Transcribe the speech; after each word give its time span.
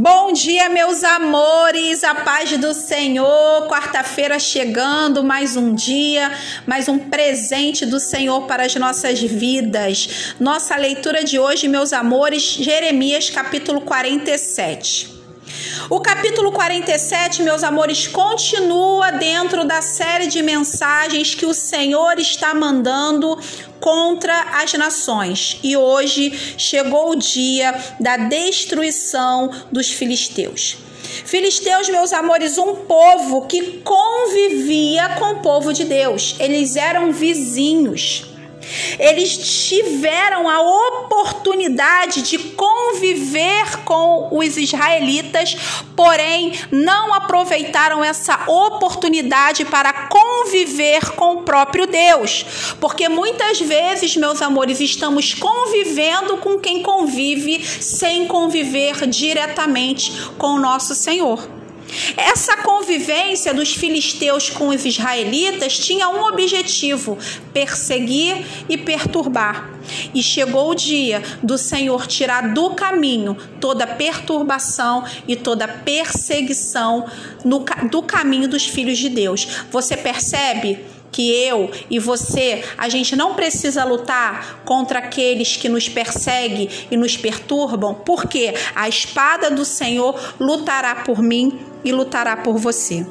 Bom 0.00 0.32
dia, 0.32 0.68
meus 0.68 1.02
amores, 1.02 2.04
a 2.04 2.14
paz 2.14 2.56
do 2.56 2.72
Senhor. 2.72 3.66
Quarta-feira 3.66 4.38
chegando, 4.38 5.24
mais 5.24 5.56
um 5.56 5.74
dia, 5.74 6.30
mais 6.64 6.88
um 6.88 7.00
presente 7.00 7.84
do 7.84 7.98
Senhor 7.98 8.42
para 8.42 8.64
as 8.64 8.76
nossas 8.76 9.20
vidas. 9.20 10.36
Nossa 10.38 10.76
leitura 10.76 11.24
de 11.24 11.36
hoje, 11.36 11.66
meus 11.66 11.92
amores, 11.92 12.44
Jeremias 12.44 13.28
capítulo 13.28 13.80
47. 13.80 15.17
O 15.88 16.00
capítulo 16.00 16.52
47, 16.52 17.42
meus 17.42 17.62
amores, 17.62 18.06
continua 18.06 19.10
dentro 19.12 19.64
da 19.64 19.80
série 19.80 20.26
de 20.26 20.42
mensagens 20.42 21.34
que 21.34 21.46
o 21.46 21.54
Senhor 21.54 22.18
está 22.18 22.52
mandando 22.52 23.38
contra 23.80 24.60
as 24.60 24.72
nações. 24.74 25.58
E 25.62 25.76
hoje 25.76 26.30
chegou 26.58 27.12
o 27.12 27.16
dia 27.16 27.74
da 28.00 28.16
destruição 28.16 29.50
dos 29.72 29.90
filisteus. 29.90 30.76
Filisteus, 31.24 31.88
meus 31.88 32.12
amores, 32.12 32.58
um 32.58 32.74
povo 32.74 33.46
que 33.46 33.80
convivia 33.82 35.08
com 35.18 35.32
o 35.32 35.40
povo 35.40 35.72
de 35.72 35.84
Deus. 35.84 36.36
Eles 36.38 36.76
eram 36.76 37.12
vizinhos. 37.12 38.26
Eles 38.98 39.66
tiveram 39.68 40.48
a 40.48 40.60
oportunidade 40.60 40.97
de 42.22 42.38
conviver 42.38 43.84
com 43.84 44.28
os 44.30 44.56
israelitas, 44.56 45.56
porém 45.96 46.52
não 46.70 47.14
aproveitaram 47.14 48.04
essa 48.04 48.44
oportunidade 48.46 49.64
para 49.64 49.92
conviver 49.92 51.10
com 51.12 51.36
o 51.36 51.42
próprio 51.42 51.86
Deus. 51.86 52.44
Porque 52.80 53.08
muitas 53.08 53.60
vezes, 53.60 54.16
meus 54.16 54.40
amores, 54.42 54.80
estamos 54.80 55.34
convivendo 55.34 56.36
com 56.38 56.58
quem 56.58 56.82
convive 56.82 57.64
sem 57.64 58.26
conviver 58.26 59.06
diretamente 59.06 60.12
com 60.38 60.54
o 60.54 60.60
nosso 60.60 60.94
Senhor. 60.94 61.57
Essa 62.16 62.56
convivência 62.58 63.54
dos 63.54 63.74
filisteus 63.74 64.50
com 64.50 64.68
os 64.68 64.84
israelitas 64.84 65.78
tinha 65.78 66.08
um 66.08 66.24
objetivo: 66.24 67.18
perseguir 67.52 68.44
e 68.68 68.76
perturbar. 68.76 69.70
E 70.14 70.22
chegou 70.22 70.70
o 70.70 70.74
dia 70.74 71.22
do 71.42 71.56
Senhor 71.56 72.06
tirar 72.06 72.52
do 72.52 72.70
caminho 72.70 73.36
toda 73.58 73.86
perturbação 73.86 75.04
e 75.26 75.34
toda 75.34 75.66
perseguição 75.66 77.06
no, 77.42 77.64
do 77.90 78.02
caminho 78.02 78.48
dos 78.48 78.66
filhos 78.66 78.98
de 78.98 79.08
Deus. 79.08 79.46
Você 79.70 79.96
percebe? 79.96 80.84
Que 81.10 81.30
eu 81.30 81.70
e 81.90 81.98
você, 81.98 82.64
a 82.76 82.88
gente 82.88 83.16
não 83.16 83.34
precisa 83.34 83.84
lutar 83.84 84.60
contra 84.64 84.98
aqueles 84.98 85.56
que 85.56 85.68
nos 85.68 85.88
perseguem 85.88 86.68
e 86.90 86.96
nos 86.96 87.16
perturbam, 87.16 87.94
porque 87.94 88.54
a 88.74 88.88
espada 88.88 89.50
do 89.50 89.64
Senhor 89.64 90.18
lutará 90.38 90.96
por 90.96 91.22
mim 91.22 91.60
e 91.84 91.92
lutará 91.92 92.36
por 92.36 92.56
você. 92.56 93.06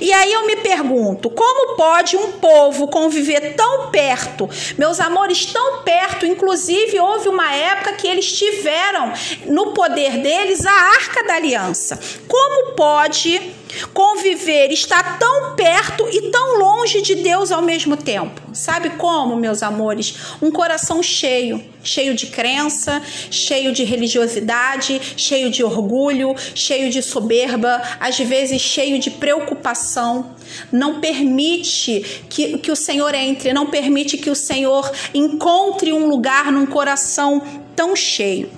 E 0.00 0.12
aí 0.12 0.32
eu 0.32 0.46
me 0.46 0.56
pergunto, 0.56 1.30
como 1.30 1.76
pode 1.76 2.16
um 2.16 2.32
povo 2.32 2.88
conviver 2.88 3.54
tão 3.54 3.90
perto, 3.90 4.48
meus 4.76 4.98
amores, 4.98 5.46
tão 5.46 5.82
perto, 5.82 6.26
inclusive 6.26 6.98
houve 6.98 7.28
uma 7.28 7.54
época 7.54 7.92
que 7.92 8.08
eles 8.08 8.32
tiveram 8.32 9.12
no 9.46 9.72
poder 9.72 10.18
deles 10.18 10.66
a 10.66 10.72
Arca 10.72 11.24
da 11.24 11.34
Aliança. 11.34 12.00
Como 12.26 12.72
pode 12.72 13.59
conviver, 13.92 14.70
estar 14.70 15.18
tão 15.18 15.54
perto 15.54 16.08
e 16.10 16.30
tão 16.30 16.58
longe 16.58 17.02
de 17.02 17.16
Deus 17.16 17.50
ao 17.50 17.62
mesmo 17.62 17.96
tempo. 17.96 18.40
Sabe 18.52 18.90
como, 18.90 19.36
meus 19.36 19.62
amores? 19.62 20.14
Um 20.42 20.50
coração 20.50 21.02
cheio, 21.02 21.62
cheio 21.82 22.14
de 22.14 22.26
crença, 22.26 23.02
cheio 23.30 23.72
de 23.72 23.84
religiosidade, 23.84 25.00
cheio 25.16 25.50
de 25.50 25.62
orgulho, 25.62 26.34
cheio 26.54 26.90
de 26.90 27.02
soberba, 27.02 27.80
às 27.98 28.18
vezes 28.18 28.60
cheio 28.60 28.98
de 28.98 29.10
preocupação. 29.10 30.34
Não 30.72 31.00
permite 31.00 32.24
que, 32.28 32.58
que 32.58 32.72
o 32.72 32.76
Senhor 32.76 33.14
entre, 33.14 33.52
não 33.52 33.66
permite 33.66 34.16
que 34.16 34.30
o 34.30 34.34
Senhor 34.34 34.90
encontre 35.14 35.92
um 35.92 36.08
lugar 36.08 36.50
num 36.50 36.66
coração 36.66 37.42
tão 37.74 37.94
cheio. 37.94 38.50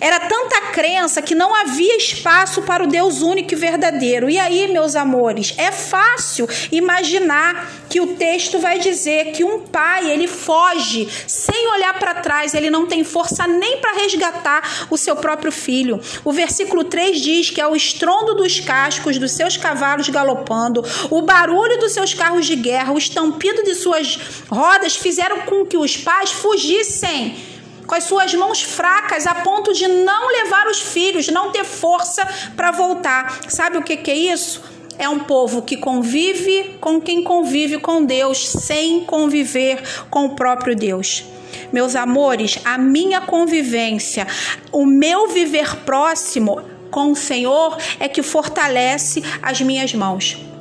Era 0.00 0.20
tanta 0.20 0.60
crença 0.72 1.22
que 1.22 1.34
não 1.34 1.54
havia 1.54 1.96
espaço 1.96 2.62
para 2.62 2.84
o 2.84 2.86
Deus 2.86 3.22
único 3.22 3.54
e 3.54 3.56
verdadeiro. 3.56 4.28
E 4.28 4.38
aí, 4.38 4.68
meus 4.72 4.96
amores, 4.96 5.54
é 5.56 5.70
fácil 5.70 6.48
imaginar 6.70 7.70
que 7.88 8.00
o 8.00 8.16
texto 8.16 8.58
vai 8.58 8.78
dizer 8.78 9.32
que 9.32 9.44
um 9.44 9.60
pai, 9.60 10.10
ele 10.10 10.26
foge 10.26 11.08
sem 11.26 11.68
olhar 11.68 11.98
para 11.98 12.14
trás, 12.14 12.54
ele 12.54 12.70
não 12.70 12.86
tem 12.86 13.04
força 13.04 13.46
nem 13.46 13.78
para 13.78 13.98
resgatar 14.00 14.86
o 14.90 14.96
seu 14.96 15.16
próprio 15.16 15.52
filho. 15.52 16.00
O 16.24 16.32
versículo 16.32 16.84
3 16.84 17.20
diz 17.20 17.50
que 17.50 17.60
é 17.60 17.66
o 17.66 17.76
estrondo 17.76 18.34
dos 18.34 18.60
cascos 18.60 19.18
dos 19.18 19.32
seus 19.32 19.56
cavalos 19.56 20.08
galopando, 20.08 20.84
o 21.10 21.22
barulho 21.22 21.78
dos 21.78 21.92
seus 21.92 22.12
carros 22.14 22.46
de 22.46 22.56
guerra, 22.56 22.92
o 22.92 22.98
estampido 22.98 23.62
de 23.62 23.74
suas 23.74 24.18
rodas 24.50 24.96
fizeram 24.96 25.42
com 25.42 25.64
que 25.64 25.76
os 25.76 25.96
pais 25.96 26.32
fugissem 26.32 27.53
com 27.86 27.94
as 27.94 28.04
suas 28.04 28.32
mãos 28.34 28.62
fracas 28.62 29.26
a 29.26 29.34
ponto 29.36 29.72
de 29.72 29.86
não 29.86 30.28
levar 30.28 30.66
os 30.66 30.80
filhos, 30.80 31.28
não 31.28 31.50
ter 31.50 31.64
força 31.64 32.26
para 32.56 32.70
voltar. 32.70 33.40
Sabe 33.48 33.78
o 33.78 33.82
que, 33.82 33.96
que 33.96 34.10
é 34.10 34.16
isso? 34.16 34.62
É 34.98 35.08
um 35.08 35.20
povo 35.20 35.62
que 35.62 35.76
convive 35.76 36.76
com 36.80 37.00
quem 37.00 37.22
convive 37.22 37.78
com 37.78 38.04
Deus, 38.04 38.48
sem 38.48 39.04
conviver 39.04 39.82
com 40.08 40.26
o 40.26 40.36
próprio 40.36 40.76
Deus. 40.76 41.24
Meus 41.72 41.96
amores, 41.96 42.58
a 42.64 42.78
minha 42.78 43.20
convivência, 43.20 44.26
o 44.70 44.86
meu 44.86 45.28
viver 45.28 45.76
próximo 45.78 46.62
com 46.90 47.10
o 47.10 47.16
Senhor 47.16 47.76
é 47.98 48.08
que 48.08 48.22
fortalece 48.22 49.22
as 49.42 49.60
minhas 49.60 49.92
mãos. 49.94 50.53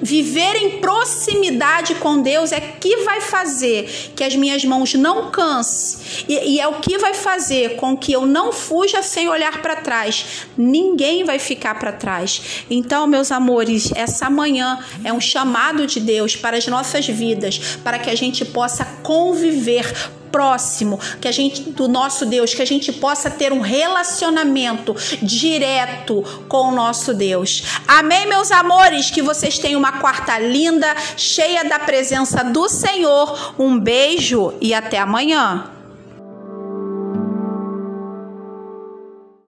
Viver 0.00 0.56
em 0.56 0.78
proximidade 0.78 1.94
com 1.96 2.20
Deus 2.20 2.52
é 2.52 2.60
que 2.60 2.98
vai 2.98 3.20
fazer 3.20 4.12
que 4.14 4.24
as 4.24 4.34
minhas 4.34 4.64
mãos 4.64 4.94
não 4.94 5.30
cansem 5.30 6.24
e, 6.28 6.54
e 6.54 6.60
é 6.60 6.66
o 6.66 6.74
que 6.74 6.98
vai 6.98 7.14
fazer 7.14 7.76
com 7.76 7.96
que 7.96 8.12
eu 8.12 8.26
não 8.26 8.52
fuja 8.52 9.02
sem 9.02 9.28
olhar 9.28 9.60
para 9.62 9.76
trás. 9.76 10.46
Ninguém 10.56 11.24
vai 11.24 11.38
ficar 11.38 11.78
para 11.78 11.92
trás. 11.92 12.64
Então, 12.70 13.06
meus 13.06 13.30
amores, 13.30 13.90
essa 13.94 14.28
manhã 14.28 14.78
é 15.04 15.12
um 15.12 15.20
chamado 15.20 15.86
de 15.86 16.00
Deus 16.00 16.36
para 16.36 16.56
as 16.56 16.66
nossas 16.66 17.06
vidas, 17.06 17.78
para 17.82 17.98
que 17.98 18.10
a 18.10 18.14
gente 18.14 18.44
possa 18.44 18.84
conviver 19.02 19.92
próximo, 20.32 20.98
que 21.20 21.28
a 21.28 21.32
gente 21.32 21.62
do 21.70 21.86
nosso 21.86 22.26
Deus, 22.26 22.54
que 22.54 22.62
a 22.62 22.66
gente 22.66 22.90
possa 22.92 23.30
ter 23.30 23.52
um 23.52 23.60
relacionamento 23.60 24.96
direto 25.22 26.22
com 26.48 26.70
o 26.70 26.74
nosso 26.74 27.12
Deus. 27.12 27.62
Amém, 27.86 28.26
meus 28.26 28.50
amores, 28.50 29.10
que 29.10 29.22
vocês 29.22 29.58
tenham 29.58 29.78
uma 29.78 29.92
quarta 30.00 30.38
linda, 30.38 30.96
cheia 31.16 31.64
da 31.64 31.78
presença 31.78 32.42
do 32.42 32.68
Senhor. 32.68 33.54
Um 33.58 33.78
beijo 33.78 34.54
e 34.60 34.72
até 34.72 34.98
amanhã. 34.98 35.70